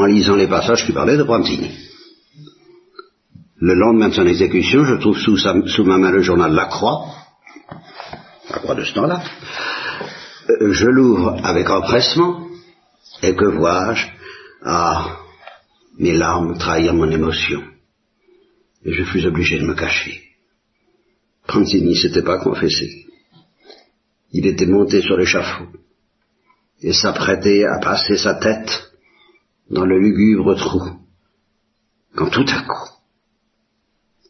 en 0.00 0.06
lisant 0.06 0.36
les 0.36 0.48
passages 0.48 0.84
qui 0.84 0.92
parlaient 0.92 1.16
de 1.16 1.22
Brantini. 1.22 1.70
Le 3.58 3.74
lendemain 3.74 4.08
de 4.08 4.14
son 4.14 4.26
exécution, 4.26 4.84
je 4.84 4.94
trouve 4.96 5.18
sous, 5.18 5.84
ma 5.84 5.98
main 5.98 6.10
le 6.10 6.22
journal 6.22 6.52
La 6.52 6.66
Croix, 6.66 7.06
La 8.50 8.58
Croix 8.58 8.74
de 8.74 8.84
ce 8.84 8.94
temps-là. 8.94 9.22
Euh, 10.50 10.72
je 10.72 10.86
l'ouvre 10.86 11.40
avec 11.42 11.68
empressement, 11.70 12.46
et 13.22 13.34
que 13.34 13.46
vois-je? 13.46 14.06
Ah, 14.62 15.18
mes 15.98 16.12
larmes 16.12 16.58
trahirent 16.58 16.94
mon 16.94 17.10
émotion, 17.10 17.62
et 18.84 18.92
je 18.92 19.04
fus 19.04 19.24
obligé 19.26 19.58
de 19.58 19.64
me 19.64 19.74
cacher. 19.74 20.22
Pranzini 21.46 21.96
s'était 21.96 22.22
pas 22.22 22.38
confessé. 22.38 23.06
Il 24.32 24.46
était 24.46 24.66
monté 24.66 25.00
sur 25.00 25.16
l'échafaud 25.16 25.66
et 26.82 26.92
s'apprêtait 26.92 27.64
à 27.64 27.78
passer 27.78 28.16
sa 28.16 28.34
tête 28.34 28.85
dans 29.70 29.84
le 29.84 29.98
lugubre 29.98 30.54
trou, 30.56 30.82
quand 32.14 32.30
tout 32.30 32.46
à 32.48 32.62
coup, 32.62 32.90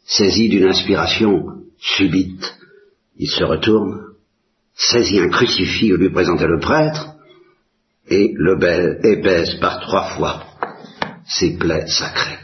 saisi 0.05 0.49
d'une 0.49 0.67
inspiration 0.67 1.63
subite, 1.79 2.55
il 3.17 3.29
se 3.29 3.43
retourne, 3.43 4.01
saisit 4.73 5.19
un 5.19 5.29
crucifix 5.29 5.93
où 5.93 5.97
lui 5.97 6.09
présentait 6.09 6.47
le 6.47 6.59
prêtre, 6.59 7.13
et 8.09 8.33
le 8.35 9.05
épaisse 9.05 9.55
par 9.55 9.81
trois 9.81 10.15
fois 10.15 10.43
ses 11.27 11.57
plaies 11.57 11.87
sacrées. 11.87 12.39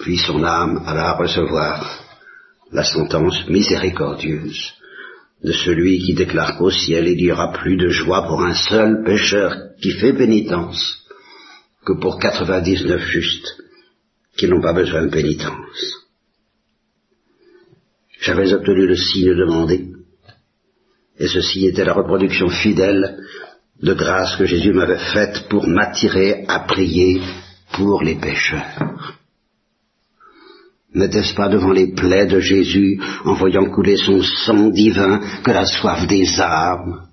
Puis 0.00 0.18
son 0.18 0.42
âme 0.42 0.82
alla 0.84 1.12
recevoir 1.12 2.02
la 2.72 2.82
sentence 2.82 3.48
miséricordieuse 3.48 4.74
de 5.44 5.52
celui 5.52 6.00
qui 6.00 6.14
déclare 6.14 6.58
qu'au 6.58 6.70
ciel 6.70 7.06
il 7.06 7.16
n'y 7.16 7.30
aura 7.30 7.52
plus 7.52 7.76
de 7.76 7.88
joie 7.88 8.26
pour 8.26 8.42
un 8.42 8.54
seul 8.54 9.04
pécheur 9.04 9.54
qui 9.80 9.92
fait 9.92 10.12
pénitence 10.12 11.05
que 11.86 11.92
pour 11.92 12.18
99 12.18 13.00
justes 13.00 13.62
qui 14.36 14.48
n'ont 14.48 14.60
pas 14.60 14.72
besoin 14.72 15.04
de 15.04 15.10
pénitence. 15.10 16.06
J'avais 18.20 18.52
obtenu 18.52 18.86
le 18.86 18.96
signe 18.96 19.36
demandé, 19.36 19.86
et 21.18 21.28
ceci 21.28 21.66
était 21.66 21.84
la 21.84 21.94
reproduction 21.94 22.48
fidèle 22.48 23.18
de 23.80 23.94
grâce 23.94 24.36
que 24.36 24.46
Jésus 24.46 24.72
m'avait 24.72 25.12
faite 25.12 25.48
pour 25.48 25.68
m'attirer 25.68 26.44
à 26.48 26.60
prier 26.60 27.22
pour 27.74 28.02
les 28.02 28.16
pécheurs. 28.16 29.14
N'était-ce 30.92 31.34
pas 31.34 31.48
devant 31.48 31.72
les 31.72 31.92
plaies 31.92 32.26
de 32.26 32.40
Jésus, 32.40 33.00
en 33.24 33.34
voyant 33.34 33.66
couler 33.66 33.96
son 33.96 34.22
sang 34.22 34.70
divin, 34.70 35.20
que 35.44 35.50
la 35.50 35.66
soif 35.66 36.06
des 36.06 36.40
âmes 36.40 37.06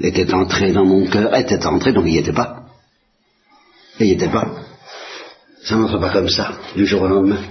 était 0.00 0.32
entrée 0.34 0.72
dans 0.72 0.86
mon 0.86 1.06
cœur, 1.06 1.36
était 1.36 1.64
entrée, 1.66 1.92
donc 1.92 2.06
il 2.06 2.12
n'y 2.12 2.18
était 2.18 2.32
pas. 2.32 2.59
Il 4.00 4.06
n'y 4.06 4.12
était 4.12 4.30
pas. 4.30 4.50
Ça 5.62 5.76
n'entre 5.76 5.98
pas 5.98 6.10
comme 6.10 6.30
ça, 6.30 6.58
du 6.74 6.86
jour 6.86 7.02
au 7.02 7.08
lendemain. 7.08 7.42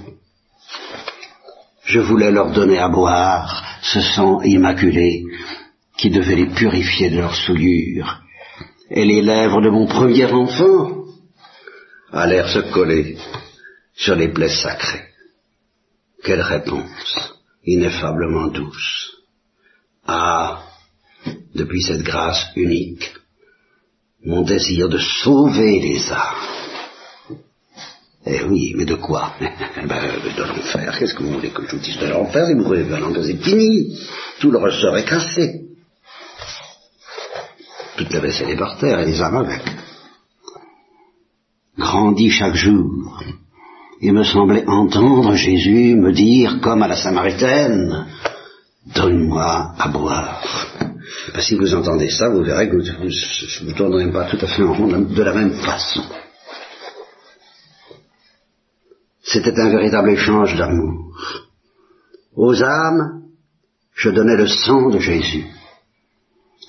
Je 1.85 1.99
voulais 1.99 2.31
leur 2.31 2.51
donner 2.51 2.79
à 2.79 2.89
boire 2.89 3.63
ce 3.83 4.01
sang 4.01 4.41
immaculé 4.41 5.23
qui 5.97 6.09
devait 6.09 6.35
les 6.35 6.47
purifier 6.47 7.11
de 7.11 7.17
leurs 7.17 7.35
souillures. 7.35 8.21
Et 8.89 9.05
les 9.05 9.21
lèvres 9.21 9.61
de 9.61 9.69
mon 9.69 9.85
premier 9.85 10.25
enfant 10.25 11.03
allèrent 12.11 12.49
se 12.49 12.71
coller 12.71 13.17
sur 13.95 14.15
les 14.15 14.29
plaies 14.29 14.49
sacrées. 14.49 15.05
Quelle 16.23 16.41
réponse 16.41 17.35
ineffablement 17.63 18.47
douce. 18.47 19.11
Ah, 20.07 20.63
depuis 21.53 21.83
cette 21.83 22.01
grâce 22.01 22.47
unique, 22.55 23.18
mon 24.25 24.41
désir 24.41 24.89
de 24.89 24.97
sauver 24.97 25.79
les 25.79 26.11
âmes. 26.11 27.37
Eh 28.25 28.43
oui, 28.43 28.73
mais 28.75 28.85
de 28.85 28.95
quoi 28.95 29.33
ben, 29.39 29.85
De 29.85 30.43
l'enfer. 30.43 30.97
Qu'est-ce 30.97 31.13
que 31.13 31.23
vous 31.23 31.33
voulez 31.33 31.49
que 31.49 31.65
je 31.65 31.75
vous 31.75 31.81
dise 31.81 31.97
de 31.97 32.07
l'enfer? 32.07 32.47
Si 32.47 32.53
vous 32.53 32.63
voulez 32.63 32.83
l'enfer, 32.83 33.23
c'est 33.23 33.41
fini. 33.41 33.97
Tout 34.39 34.51
le 34.51 34.59
ressort 34.59 34.97
est 34.97 35.05
cassé. 35.05 35.61
Toute 37.97 38.13
la 38.13 38.19
vaisselle 38.19 38.49
est 38.49 38.57
par 38.57 38.77
terre 38.77 38.99
et 38.99 39.05
les 39.05 39.21
âmes 39.21 39.37
avec. 39.37 39.61
Grandit 41.77 42.29
chaque 42.29 42.55
jour. 42.55 43.23
Il 44.01 44.13
me 44.13 44.23
semblait 44.23 44.65
entendre 44.67 45.35
Jésus 45.35 45.95
me 45.95 46.11
dire, 46.11 46.59
comme 46.61 46.83
à 46.83 46.87
la 46.87 46.95
Samaritaine, 46.95 48.05
Donne-moi 48.95 49.75
à 49.77 49.87
boire. 49.89 50.88
Ben, 51.33 51.41
si 51.41 51.55
vous 51.55 51.73
entendez 51.73 52.09
ça, 52.09 52.29
vous 52.29 52.43
verrez 52.43 52.69
que 52.69 52.75
vous 52.75 53.65
ne 53.65 53.73
tournerez 53.73 54.11
pas 54.11 54.25
tout 54.25 54.37
à 54.41 54.47
fait 54.47 54.63
en 54.63 54.73
rond 54.73 54.87
de 54.87 55.23
la 55.23 55.33
même 55.33 55.53
façon. 55.53 56.03
C'était 59.23 59.59
un 59.59 59.69
véritable 59.69 60.09
échange 60.09 60.55
d'amour. 60.55 61.13
Aux 62.35 62.63
âmes, 62.63 63.23
je 63.93 64.09
donnais 64.09 64.37
le 64.37 64.47
sang 64.47 64.89
de 64.89 64.99
Jésus. 64.99 65.45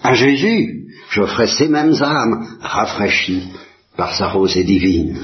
À 0.02 0.14
Jésus, 0.14 0.88
j'offrais 1.10 1.46
ces 1.46 1.68
mêmes 1.68 1.94
âmes 2.02 2.58
rafraîchies 2.60 3.48
par 3.96 4.14
sa 4.14 4.28
rosée 4.28 4.64
divine. 4.64 5.18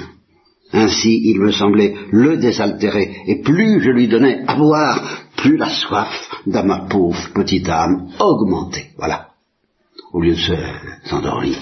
Ainsi, 0.72 1.20
il 1.24 1.40
me 1.40 1.52
semblait 1.52 1.94
le 2.10 2.36
désaltérer, 2.36 3.16
et 3.26 3.42
plus 3.42 3.80
je 3.82 3.90
lui 3.90 4.08
donnais 4.08 4.44
à 4.46 4.56
boire, 4.56 5.25
plus 5.46 5.56
la 5.56 5.70
soif 5.70 6.28
de 6.44 6.60
ma 6.60 6.88
pauvre 6.88 7.30
petite 7.32 7.68
âme 7.68 8.08
augmentait. 8.18 8.90
Voilà. 8.96 9.28
Au 10.12 10.20
lieu 10.20 10.34
de 10.34 11.08
s'endormir. 11.08 11.56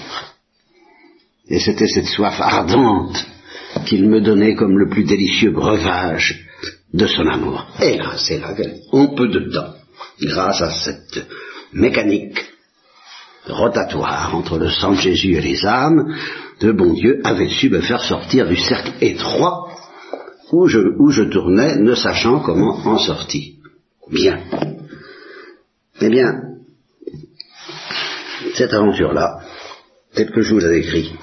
Et 1.47 1.59
c'était 1.59 1.87
cette 1.87 2.07
soif 2.07 2.39
ardente 2.39 3.23
qu'il 3.85 4.09
me 4.09 4.21
donnait 4.21 4.55
comme 4.55 4.79
le 4.79 4.89
plus 4.89 5.03
délicieux 5.03 5.51
breuvage 5.51 6.47
de 6.93 7.05
son 7.05 7.27
amour. 7.27 7.67
Et 7.79 7.97
là, 7.97 8.13
c'est 8.17 8.39
là 8.39 8.55
qu'on 8.89 9.13
peu 9.15 9.27
de 9.27 9.51
temps, 9.51 9.75
grâce 10.21 10.61
à 10.61 10.71
cette 10.71 11.27
mécanique 11.73 12.39
rotatoire 13.47 14.33
entre 14.33 14.57
le 14.57 14.69
sang 14.69 14.93
de 14.93 15.01
Jésus 15.01 15.35
et 15.35 15.41
les 15.41 15.63
âmes, 15.65 16.15
de 16.59 16.71
bon 16.71 16.93
Dieu 16.93 17.21
avait 17.23 17.49
su 17.49 17.69
me 17.69 17.81
faire 17.81 18.01
sortir 18.01 18.47
du 18.47 18.55
cercle 18.55 18.93
étroit 19.01 19.67
où 20.51 20.67
je, 20.67 20.79
où 20.97 21.11
je 21.11 21.23
tournais, 21.23 21.75
ne 21.77 21.93
sachant 21.93 22.39
comment 22.39 22.77
en 22.77 22.97
sortir. 22.97 23.54
Bien. 24.09 24.39
Eh 26.01 26.09
bien, 26.09 26.31
cette 28.55 28.73
aventure-là, 28.73 29.41
telle 30.13 30.31
que 30.31 30.41
je 30.41 30.53
vous 30.53 30.59
l'ai 30.59 30.81
décrit, 30.81 31.13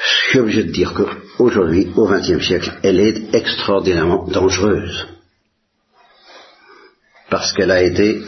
je 0.00 0.30
suis 0.30 0.38
obligé 0.38 0.64
de 0.64 0.72
dire 0.72 0.94
qu'aujourd'hui, 0.94 1.92
au 1.96 2.06
XXe 2.06 2.44
siècle, 2.44 2.72
elle 2.82 3.00
est 3.00 3.34
extraordinairement 3.34 4.26
dangereuse. 4.28 5.06
Parce 7.30 7.52
qu'elle 7.52 7.70
a 7.70 7.82
été 7.82 8.22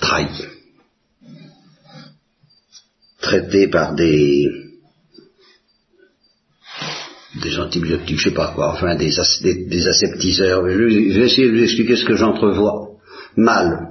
trahie 0.00 0.46
traité 3.22 3.68
par 3.68 3.94
des 3.94 4.71
des 7.42 7.58
antibiotiques, 7.58 8.18
je 8.18 8.30
sais 8.30 8.34
pas 8.34 8.52
quoi, 8.54 8.72
enfin 8.72 8.94
des, 8.94 9.18
aseptiseurs. 9.18 10.68
Je, 10.68 11.18
vais 11.18 11.26
essayer 11.26 11.48
de 11.48 11.56
vous 11.56 11.62
expliquer 11.62 11.96
ce 11.96 12.04
que 12.04 12.16
j'entrevois. 12.16 12.90
Mal. 13.36 13.88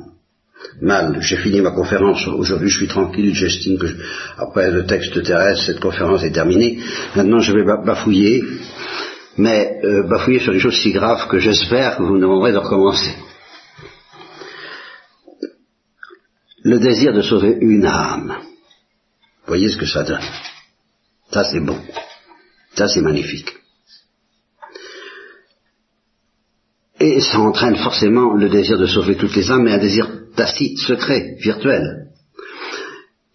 Mal. 0.81 1.17
J'ai 1.22 1.38
fini 1.38 1.62
ma 1.62 1.72
conférence. 1.72 2.27
Aujourd'hui, 2.27 2.70
je 2.70 2.77
suis 2.77 2.88
tranquille. 2.88 3.34
J'estime 3.34 3.77
que, 3.77 3.88
après 4.38 4.72
le 4.72 4.86
texte 4.86 5.22
terrestre, 5.24 5.65
cette 5.65 5.79
conférence 5.79 6.24
est 6.24 6.31
terminée. 6.31 6.79
Maintenant, 7.15 7.39
je 7.39 7.53
vais 7.53 7.63
bafouiller. 7.63 8.43
Mais 9.38 9.79
euh, 9.84 10.03
bafouiller 10.03 10.39
sur 10.39 10.53
des 10.53 10.60
choses 10.60 10.77
si 10.77 10.91
graves 10.91 11.27
que 11.29 11.39
j'espère 11.39 11.98
que 11.98 12.03
vous 12.03 12.15
me 12.15 12.22
demanderez 12.22 12.51
de 12.51 12.58
recommencer. 12.58 13.15
Le 16.63 16.79
désir 16.79 17.13
de 17.13 17.22
sauver 17.22 17.58
une 17.60 17.86
âme 17.86 18.36
voyez 19.51 19.67
ce 19.67 19.77
que 19.77 19.86
ça 19.86 20.03
donne. 20.03 20.29
Ça 21.29 21.43
c'est 21.43 21.60
bon. 21.60 21.77
C'est 22.88 23.01
magnifique. 23.01 23.53
Et 27.00 27.19
ça 27.19 27.39
entraîne 27.39 27.77
forcément 27.77 28.35
le 28.35 28.47
désir 28.50 28.77
de 28.77 28.85
sauver 28.85 29.15
toutes 29.15 29.35
les 29.35 29.50
âmes, 29.50 29.63
mais 29.63 29.73
un 29.73 29.79
désir 29.79 30.07
tacite, 30.35 30.77
secret, 30.77 31.35
virtuel. 31.39 32.07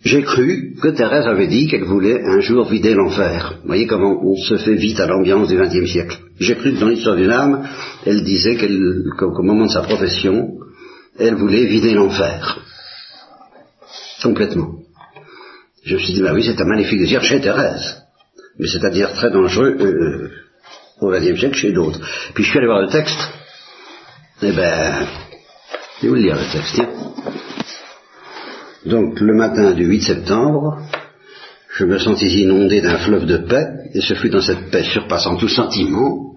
J'ai 0.05 0.23
cru 0.23 0.77
que 0.81 0.89
Thérèse 0.89 1.27
avait 1.27 1.49
dit 1.49 1.67
qu'elle 1.67 1.83
voulait 1.83 2.23
un 2.25 2.39
jour 2.39 2.69
vider 2.69 2.95
l'enfer. 2.95 3.59
Vous 3.63 3.67
voyez 3.67 3.89
comment 3.89 4.23
on 4.23 4.37
se 4.37 4.57
fait 4.57 4.77
vite 4.77 5.01
à 5.01 5.07
l'ambiance 5.09 5.49
du 5.49 5.57
XXe 5.57 5.91
siècle. 5.91 6.19
J'ai 6.39 6.55
cru 6.55 6.75
que 6.75 6.79
dans 6.79 6.89
l'histoire 6.89 7.17
d'une 7.17 7.33
âme, 7.33 7.69
elle 8.05 8.23
disait 8.23 8.57
qu'au 9.19 9.43
moment 9.43 9.67
de 9.67 9.73
sa 9.73 9.83
profession, 9.83 10.59
elle 11.19 11.35
voulait 11.35 11.67
vider 11.67 11.93
l'enfer. 11.93 12.61
Complètement. 14.23 14.75
Je 15.83 15.95
me 15.95 15.99
suis 15.99 16.15
dit, 16.15 16.23
bah 16.23 16.33
oui, 16.35 16.45
c'est 16.45 16.61
un 16.61 16.67
magnifique 16.67 17.01
désir 17.01 17.25
chez 17.25 17.41
Thérèse. 17.41 18.06
Mais 18.59 18.69
c'est-à-dire 18.69 19.13
très 19.13 19.31
dangereux 19.31 19.77
euh, 19.81 20.31
au 21.01 21.11
XXe 21.11 21.39
siècle 21.39 21.57
chez 21.57 21.73
d'autres. 21.73 22.01
Puis 22.35 22.45
je 22.45 22.51
suis 22.51 22.59
allé 22.59 22.67
voir 22.67 22.83
le 22.83 22.89
texte. 22.89 23.19
Eh 24.43 24.53
ben, 24.53 25.07
je 25.99 26.03
vais 26.03 26.09
vous 26.09 26.15
lire 26.15 26.37
le 26.37 26.53
texte, 26.53 26.75
tiens. 26.75 26.89
Donc, 28.85 29.21
le 29.21 29.35
matin 29.35 29.73
du 29.73 29.85
8 29.85 30.03
septembre, 30.03 30.79
je 31.75 31.85
me 31.85 31.99
sentis 31.99 32.43
inondé 32.43 32.81
d'un 32.81 32.99
fleuve 32.99 33.27
de 33.27 33.39
paix, 33.39 33.67
et 33.95 34.01
ce 34.01 34.15
fut 34.15 34.31
dans 34.31 34.41
cette 34.41 34.71
paix 34.71 34.85
surpassant 34.85 35.37
tout 35.37 35.49
sentiment 35.49 36.35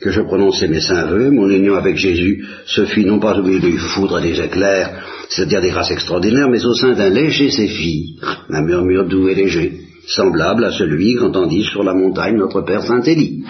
que 0.00 0.10
je 0.10 0.20
prononçai 0.22 0.68
mes 0.68 0.80
saints 0.80 1.06
vœux. 1.06 1.30
Mon 1.30 1.48
union 1.50 1.74
avec 1.74 1.96
Jésus 1.96 2.44
se 2.66 2.84
fit 2.84 3.04
non 3.04 3.18
pas 3.18 3.38
au 3.38 3.42
milieu 3.42 3.60
des 3.60 3.76
foudres 3.76 4.18
et 4.18 4.32
des 4.32 4.40
éclairs, 4.40 5.04
c'est-à-dire 5.28 5.60
des 5.60 5.70
grâces 5.70 5.90
extraordinaires, 5.90 6.48
mais 6.48 6.64
au 6.64 6.74
sein 6.74 6.94
d'un 6.94 7.10
léger 7.10 7.50
zéphyr, 7.50 8.46
un 8.50 8.62
murmure 8.62 9.06
doux 9.06 9.28
et 9.28 9.34
léger, 9.34 9.80
semblable 10.08 10.64
à 10.64 10.72
celui 10.72 11.16
qu'entendit 11.16 11.64
sur 11.64 11.82
la 11.82 11.94
montagne 11.94 12.36
notre 12.36 12.62
Père 12.62 12.82
Saint-Élie. 12.82 13.44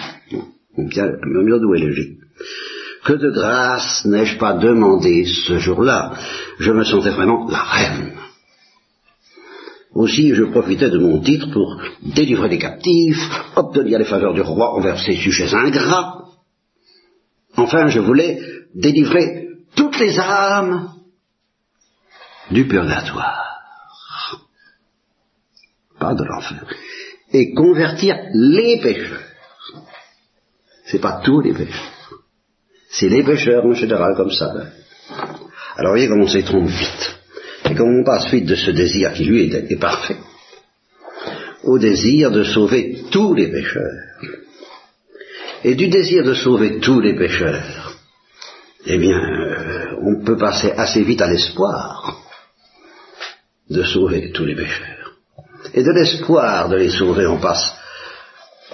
et 0.76 1.80
léger. 1.80 2.18
Que 3.04 3.12
de 3.12 3.30
grâce 3.30 4.04
n'ai-je 4.04 4.38
pas 4.38 4.54
demandé 4.54 5.24
ce 5.24 5.58
jour-là? 5.58 6.14
Je 6.58 6.72
me 6.72 6.84
sentais 6.84 7.10
vraiment 7.10 7.48
la 7.48 7.62
reine. 7.62 8.12
Aussi, 9.94 10.34
je 10.34 10.44
profitais 10.44 10.90
de 10.90 10.98
mon 10.98 11.20
titre 11.20 11.50
pour 11.50 11.80
délivrer 12.14 12.48
les 12.48 12.58
captifs, 12.58 13.22
obtenir 13.56 13.98
les 13.98 14.04
faveurs 14.04 14.34
du 14.34 14.42
roi 14.42 14.74
envers 14.74 15.00
ses 15.00 15.16
sujets 15.16 15.54
ingrats. 15.54 16.24
Enfin, 17.56 17.88
je 17.88 18.00
voulais 18.00 18.38
délivrer 18.74 19.48
toutes 19.74 19.98
les 19.98 20.18
âmes 20.18 20.90
du 22.50 22.66
purgatoire, 22.66 23.57
de 26.14 26.24
l'enfer, 26.24 26.64
et 27.32 27.52
convertir 27.54 28.16
les 28.32 28.80
pécheurs. 28.80 29.22
C'est 30.86 31.00
pas 31.00 31.20
tous 31.24 31.40
les 31.40 31.52
pécheurs. 31.52 32.22
C'est 32.90 33.08
les 33.08 33.22
pécheurs 33.22 33.66
en 33.66 33.74
général 33.74 34.14
comme 34.16 34.30
ça. 34.30 34.52
Alors 35.76 35.92
voyez 35.92 36.08
comment 36.08 36.24
on 36.24 36.28
s'y 36.28 36.42
trompe 36.42 36.68
vite. 36.68 37.18
Et 37.70 37.74
comment 37.74 38.00
on 38.00 38.04
passe 38.04 38.30
vite 38.30 38.46
de 38.46 38.54
ce 38.54 38.70
désir 38.70 39.12
qui 39.12 39.24
lui 39.24 39.52
est, 39.52 39.76
parfait 39.76 40.16
au 41.64 41.78
désir 41.78 42.30
de 42.30 42.44
sauver 42.44 43.02
tous 43.10 43.34
les 43.34 43.48
pécheurs. 43.48 44.44
Et 45.64 45.74
du 45.74 45.88
désir 45.88 46.24
de 46.24 46.34
sauver 46.34 46.78
tous 46.78 47.00
les 47.00 47.14
pécheurs, 47.14 47.96
eh 48.86 48.96
bien, 48.96 49.18
euh, 49.18 49.96
on 50.02 50.24
peut 50.24 50.36
passer 50.36 50.70
assez 50.70 51.02
vite 51.02 51.20
à 51.20 51.28
l'espoir 51.28 52.16
de 53.68 53.82
sauver 53.82 54.30
tous 54.32 54.46
les 54.46 54.54
pécheurs. 54.54 54.97
Et 55.78 55.84
de 55.84 55.92
l'espoir 55.92 56.68
de 56.68 56.74
les 56.74 56.90
sauver, 56.90 57.28
on 57.28 57.38
passe, 57.38 57.72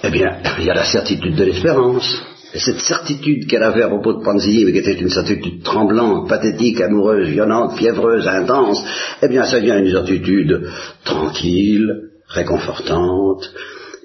eh 0.03 0.09
bien, 0.09 0.39
il 0.57 0.65
y 0.65 0.71
a 0.71 0.73
la 0.73 0.85
certitude 0.85 1.35
de 1.35 1.43
l'espérance. 1.43 2.19
Et 2.51 2.57
cette 2.57 2.79
certitude 2.79 3.45
qu'elle 3.47 3.61
avait 3.61 3.83
à 3.83 3.89
propos 3.89 4.13
de 4.13 4.23
Panzi, 4.23 4.65
mais 4.65 4.71
qui 4.71 4.79
était 4.79 4.99
une 4.99 5.11
certitude 5.11 5.61
tremblante, 5.61 6.27
pathétique, 6.27 6.81
amoureuse, 6.81 7.29
violente, 7.29 7.77
fiévreuse, 7.77 8.27
intense, 8.27 8.83
eh 9.21 9.27
bien, 9.27 9.43
ça 9.43 9.59
devient 9.59 9.77
une 9.85 9.91
certitude 9.91 10.67
tranquille, 11.03 12.09
réconfortante 12.27 13.53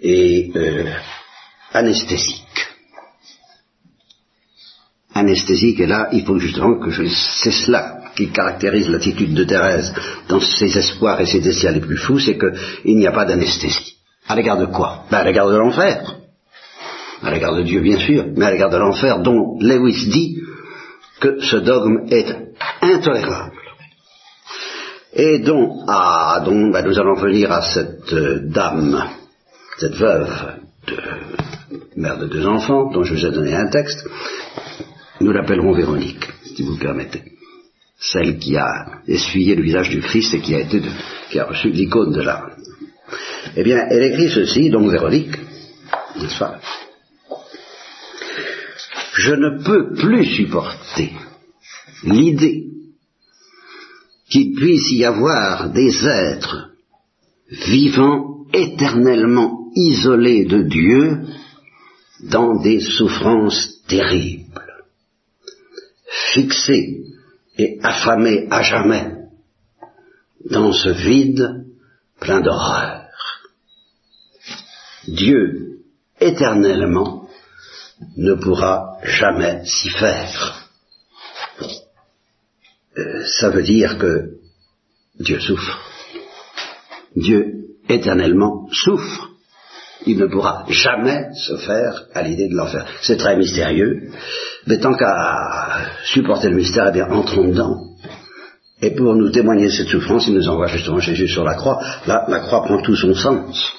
et 0.03 0.51
euh, 0.55 0.85
anesthésique. 1.73 2.69
Anesthésique, 5.15 5.81
et 5.81 5.87
là, 5.87 6.11
il 6.13 6.27
faut 6.27 6.39
justement 6.39 6.79
que 6.79 6.91
je... 6.91 7.05
C'est 7.07 7.51
cela 7.51 8.00
qui 8.17 8.31
caractérise 8.31 8.89
l'attitude 8.89 9.35
de 9.35 9.45
Thérèse 9.45 9.93
dans 10.29 10.41
ses 10.41 10.77
espoirs 10.77 11.21
et 11.21 11.27
ses 11.27 11.41
désirs 11.41 11.73
les 11.73 11.81
plus 11.81 11.97
fous, 11.97 12.19
c'est 12.19 12.39
qu'il 12.39 12.97
n'y 12.97 13.07
a 13.07 13.13
pas 13.13 13.25
d'anesthésie. 13.25 13.97
À 14.29 14.37
l'égard 14.37 14.59
de 14.59 14.67
quoi? 14.67 15.05
Ben, 15.11 15.19
À 15.19 15.25
l'égard 15.25 15.49
de 15.49 15.57
l'enfer. 15.57 16.17
À 17.23 17.31
l'égard 17.31 17.55
de 17.55 17.63
Dieu, 17.63 17.81
bien 17.81 17.99
sûr, 17.99 18.27
mais 18.37 18.47
à 18.47 18.51
l'égard 18.51 18.71
de 18.71 18.79
l'enfer, 18.79 19.19
dont 19.21 19.59
Lewis 19.61 20.09
dit 20.09 20.39
que 21.21 21.41
ce 21.41 21.57
dogme 21.57 22.07
est 22.11 22.55
intolérable. 22.81 23.57
Et 25.13 25.43
ah, 25.89 26.41
donc, 26.45 26.73
ben, 26.73 26.87
nous 26.87 26.99
allons 26.99 27.15
venir 27.15 27.51
à 27.51 27.63
cette 27.63 28.13
euh, 28.13 28.41
dame, 28.45 29.05
cette 29.79 29.97
veuve, 29.97 30.31
de, 30.87 30.97
mère 31.97 32.17
de 32.19 32.27
deux 32.27 32.47
enfants, 32.47 32.91
dont 32.93 33.03
je 33.03 33.15
vous 33.15 33.27
ai 33.27 33.33
donné 33.33 33.55
un 33.55 33.67
texte, 33.67 34.09
nous 35.21 35.33
l'appellerons 35.33 35.73
Véronique, 35.73 36.27
si 36.55 36.63
vous 36.63 36.79
permettez 36.79 37.40
celle 38.01 38.39
qui 38.39 38.57
a 38.57 39.03
essuyé 39.07 39.55
le 39.55 39.63
visage 39.63 39.91
du 39.91 40.01
Christ 40.01 40.33
et 40.35 40.41
qui 40.41 40.55
a 40.55 40.61
été 40.61 40.81
qui 41.31 41.39
a 41.39 41.45
reçu 41.45 41.69
l'icône 41.69 42.13
de 42.13 42.23
l'âme. 42.23 42.57
Eh 43.57 43.63
bien, 43.63 43.87
elle 43.91 44.05
écrit 44.05 44.31
ceci, 44.31 44.71
donc 44.71 44.91
Véronique, 44.91 45.37
n'est-ce 46.17 46.39
pas? 46.39 46.61
Je 49.15 49.35
ne 49.35 49.63
peux 49.63 49.95
plus 49.95 50.25
supporter 50.25 51.13
l'idée 52.05 52.65
qu'il 54.31 54.55
puisse 54.55 54.91
y 54.93 55.05
avoir 55.05 55.71
des 55.71 56.07
êtres 56.07 56.71
vivants 57.51 58.47
éternellement 58.55 59.71
isolés 59.75 60.45
de 60.47 60.63
Dieu 60.63 61.21
dans 62.23 62.61
des 62.61 62.81
souffrances 62.81 63.83
terribles, 63.89 64.85
fixés 66.33 67.10
et 67.61 67.79
affamé 67.83 68.47
à 68.51 68.63
jamais 68.63 69.07
dans 70.49 70.73
ce 70.73 70.89
vide 70.89 71.67
plein 72.19 72.41
d'horreur. 72.41 73.03
Dieu 75.07 75.83
éternellement 76.21 77.29
ne 78.17 78.33
pourra 78.35 78.99
jamais 79.03 79.63
s'y 79.67 79.91
faire. 79.91 80.69
Euh, 82.97 83.25
ça 83.27 83.51
veut 83.51 83.63
dire 83.63 83.99
que 83.99 84.39
Dieu 85.19 85.39
souffre. 85.39 85.79
Dieu 87.15 87.77
éternellement 87.91 88.69
souffre. 88.73 89.29
Il 90.07 90.17
ne 90.17 90.27
pourra 90.27 90.65
jamais 90.71 91.29
se 91.35 91.59
faire 91.59 92.07
à 92.15 92.23
l'idée 92.23 92.49
de 92.49 92.57
l'enfer. 92.57 92.87
C'est 93.03 93.19
très 93.19 93.37
mystérieux, 93.37 94.11
mais 94.67 94.79
tant 94.79 94.95
qu'à 94.95 95.87
supporter 96.05 96.49
le 96.49 96.57
mystère, 96.57 96.87
eh 96.89 96.93
bien, 96.93 97.09
entrons 97.11 97.49
dedans. 97.49 97.91
Et 98.83 98.95
pour 98.95 99.15
nous 99.15 99.31
témoigner 99.31 99.67
de 99.67 99.71
cette 99.71 99.89
souffrance, 99.89 100.27
il 100.27 100.35
nous 100.35 100.49
envoie 100.49 100.67
justement 100.67 101.01
Jésus 101.01 101.29
sur 101.29 101.45
la 101.45 101.55
croix. 101.55 101.81
Là, 102.07 102.25
la 102.29 102.41
croix 102.41 102.63
prend 102.63 102.81
tout 102.81 102.97
son 102.97 103.15
sens. 103.15 103.73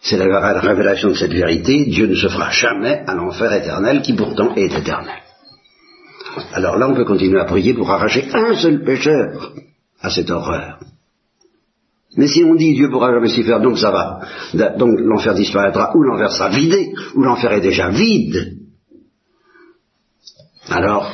C'est 0.00 0.16
la 0.16 0.60
révélation 0.60 1.08
de 1.08 1.14
cette 1.14 1.32
vérité. 1.32 1.86
Dieu 1.86 2.06
ne 2.06 2.14
se 2.14 2.28
fera 2.28 2.50
jamais 2.50 3.02
à 3.06 3.14
l'enfer 3.14 3.52
éternel 3.52 4.02
qui 4.02 4.12
pourtant 4.14 4.54
est 4.54 4.72
éternel. 4.72 5.22
Alors 6.52 6.76
là, 6.76 6.88
on 6.88 6.94
peut 6.94 7.04
continuer 7.04 7.40
à 7.40 7.44
prier 7.44 7.74
pour 7.74 7.90
arracher 7.90 8.28
un 8.32 8.54
seul 8.54 8.84
pécheur 8.84 9.52
à 10.00 10.10
cette 10.10 10.30
horreur. 10.30 10.78
Mais 12.16 12.28
si 12.28 12.42
on 12.44 12.54
dit 12.54 12.74
Dieu 12.74 12.90
pourra 12.90 13.12
jamais 13.12 13.28
s'y 13.28 13.42
faire, 13.42 13.60
donc 13.60 13.78
ça 13.78 13.90
va. 13.90 14.20
Donc 14.76 14.98
l'enfer 15.00 15.34
disparaîtra, 15.34 15.92
ou 15.94 16.02
l'enfer 16.02 16.32
sera 16.32 16.48
vidé, 16.48 16.92
ou 17.14 17.22
l'enfer 17.22 17.52
est 17.52 17.60
déjà 17.60 17.88
vide. 17.88 18.65
Alors, 20.68 21.10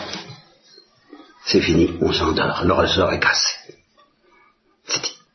c'est 1.44 1.60
fini, 1.60 1.90
on 2.00 2.12
s'endort, 2.12 2.62
le 2.64 2.72
ressort 2.72 3.12
est 3.12 3.20
cassé. 3.20 3.54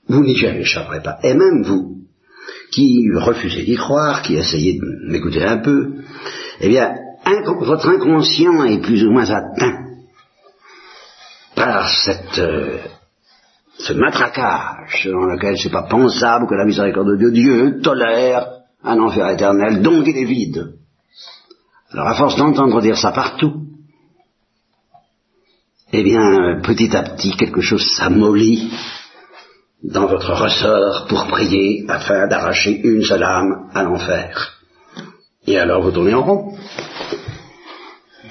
Vous 0.08 0.23
n'y 0.23 0.39
échapperez 0.41 1.01
pas. 1.01 1.19
Et 1.23 1.34
même 1.34 1.63
vous, 1.63 1.97
qui 2.71 3.10
refusez 3.13 3.63
d'y 3.63 3.75
croire, 3.75 4.21
qui 4.21 4.36
essayez 4.36 4.80
de 4.80 5.12
m'écouter 5.12 5.43
un 5.43 5.58
peu, 5.58 5.95
eh 6.62 6.67
bien, 6.69 6.95
votre 7.60 7.89
inconscient 7.89 8.63
est 8.65 8.82
plus 8.82 9.03
ou 9.06 9.12
moins 9.12 9.30
atteint 9.30 9.84
par 11.56 11.89
cette, 11.89 12.39
euh, 12.39 12.77
ce 13.80 13.93
matraquage 13.93 15.01
selon 15.03 15.25
lequel 15.25 15.58
c'est 15.58 15.71
pas 15.71 15.84
pensable 15.84 16.47
que 16.47 16.56
la 16.56 16.65
miséricorde 16.65 17.12
de 17.12 17.17
Dieu, 17.17 17.32
Dieu 17.32 17.82
tolère 17.82 18.47
un 18.84 18.99
enfer 18.99 19.27
éternel, 19.30 19.82
donc 19.82 20.06
il 20.08 20.17
est 20.17 20.25
vide. 20.25 20.75
Alors 21.91 22.08
à 22.08 22.13
force 22.13 22.36
d'entendre 22.36 22.82
dire 22.82 22.97
ça 22.97 23.12
partout, 23.12 23.66
eh 25.99 26.03
bien, 26.03 26.62
petit 26.62 26.95
à 26.95 27.01
petit, 27.01 27.31
quelque 27.31 27.62
chose 27.62 27.83
s'amollit 27.97 28.71
dans 29.83 30.05
votre 30.05 30.31
ressort 30.31 31.07
pour 31.07 31.25
prier 31.25 31.86
afin 31.88 32.27
d'arracher 32.27 32.79
une 32.83 33.01
seule 33.01 33.23
âme 33.23 33.67
à 33.73 33.81
l'enfer. 33.81 34.60
Et 35.47 35.57
alors 35.57 35.81
vous 35.81 35.89
tournez 35.89 36.13
en 36.13 36.23
rond. 36.23 36.55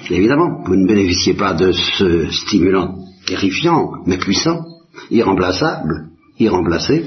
Évidemment, 0.09 0.63
vous 0.65 0.77
ne 0.77 0.87
bénéficiez 0.87 1.33
pas 1.33 1.53
de 1.55 1.73
ce 1.73 2.31
stimulant 2.31 2.99
terrifiant, 3.25 3.95
mais 4.05 4.17
puissant, 4.17 4.63
irremplaçable, 5.11 6.07
irremplacé, 6.39 7.05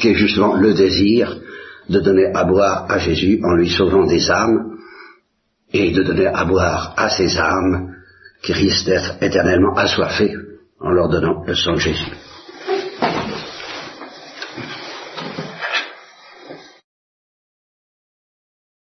qui 0.00 0.08
est 0.08 0.14
justement 0.14 0.56
le 0.56 0.74
désir 0.74 1.38
de 1.88 2.00
donner 2.00 2.32
à 2.34 2.42
boire 2.42 2.86
à 2.88 2.98
Jésus 2.98 3.40
en 3.44 3.54
lui 3.54 3.70
sauvant 3.70 4.06
des 4.06 4.28
âmes, 4.28 4.72
et 5.72 5.92
de 5.92 6.02
donner 6.02 6.26
à 6.26 6.44
boire 6.44 6.94
à 6.96 7.10
ces 7.10 7.38
âmes 7.38 7.95
qui 8.42 8.52
risquent 8.52 8.86
d'être 8.86 9.16
éternellement 9.20 9.74
assoiffées 9.74 10.34
en 10.80 10.90
leur 10.90 11.08
donnant 11.08 11.42
le 11.46 11.54
sang 11.54 11.74
de 11.74 11.78
Jésus. 11.78 12.12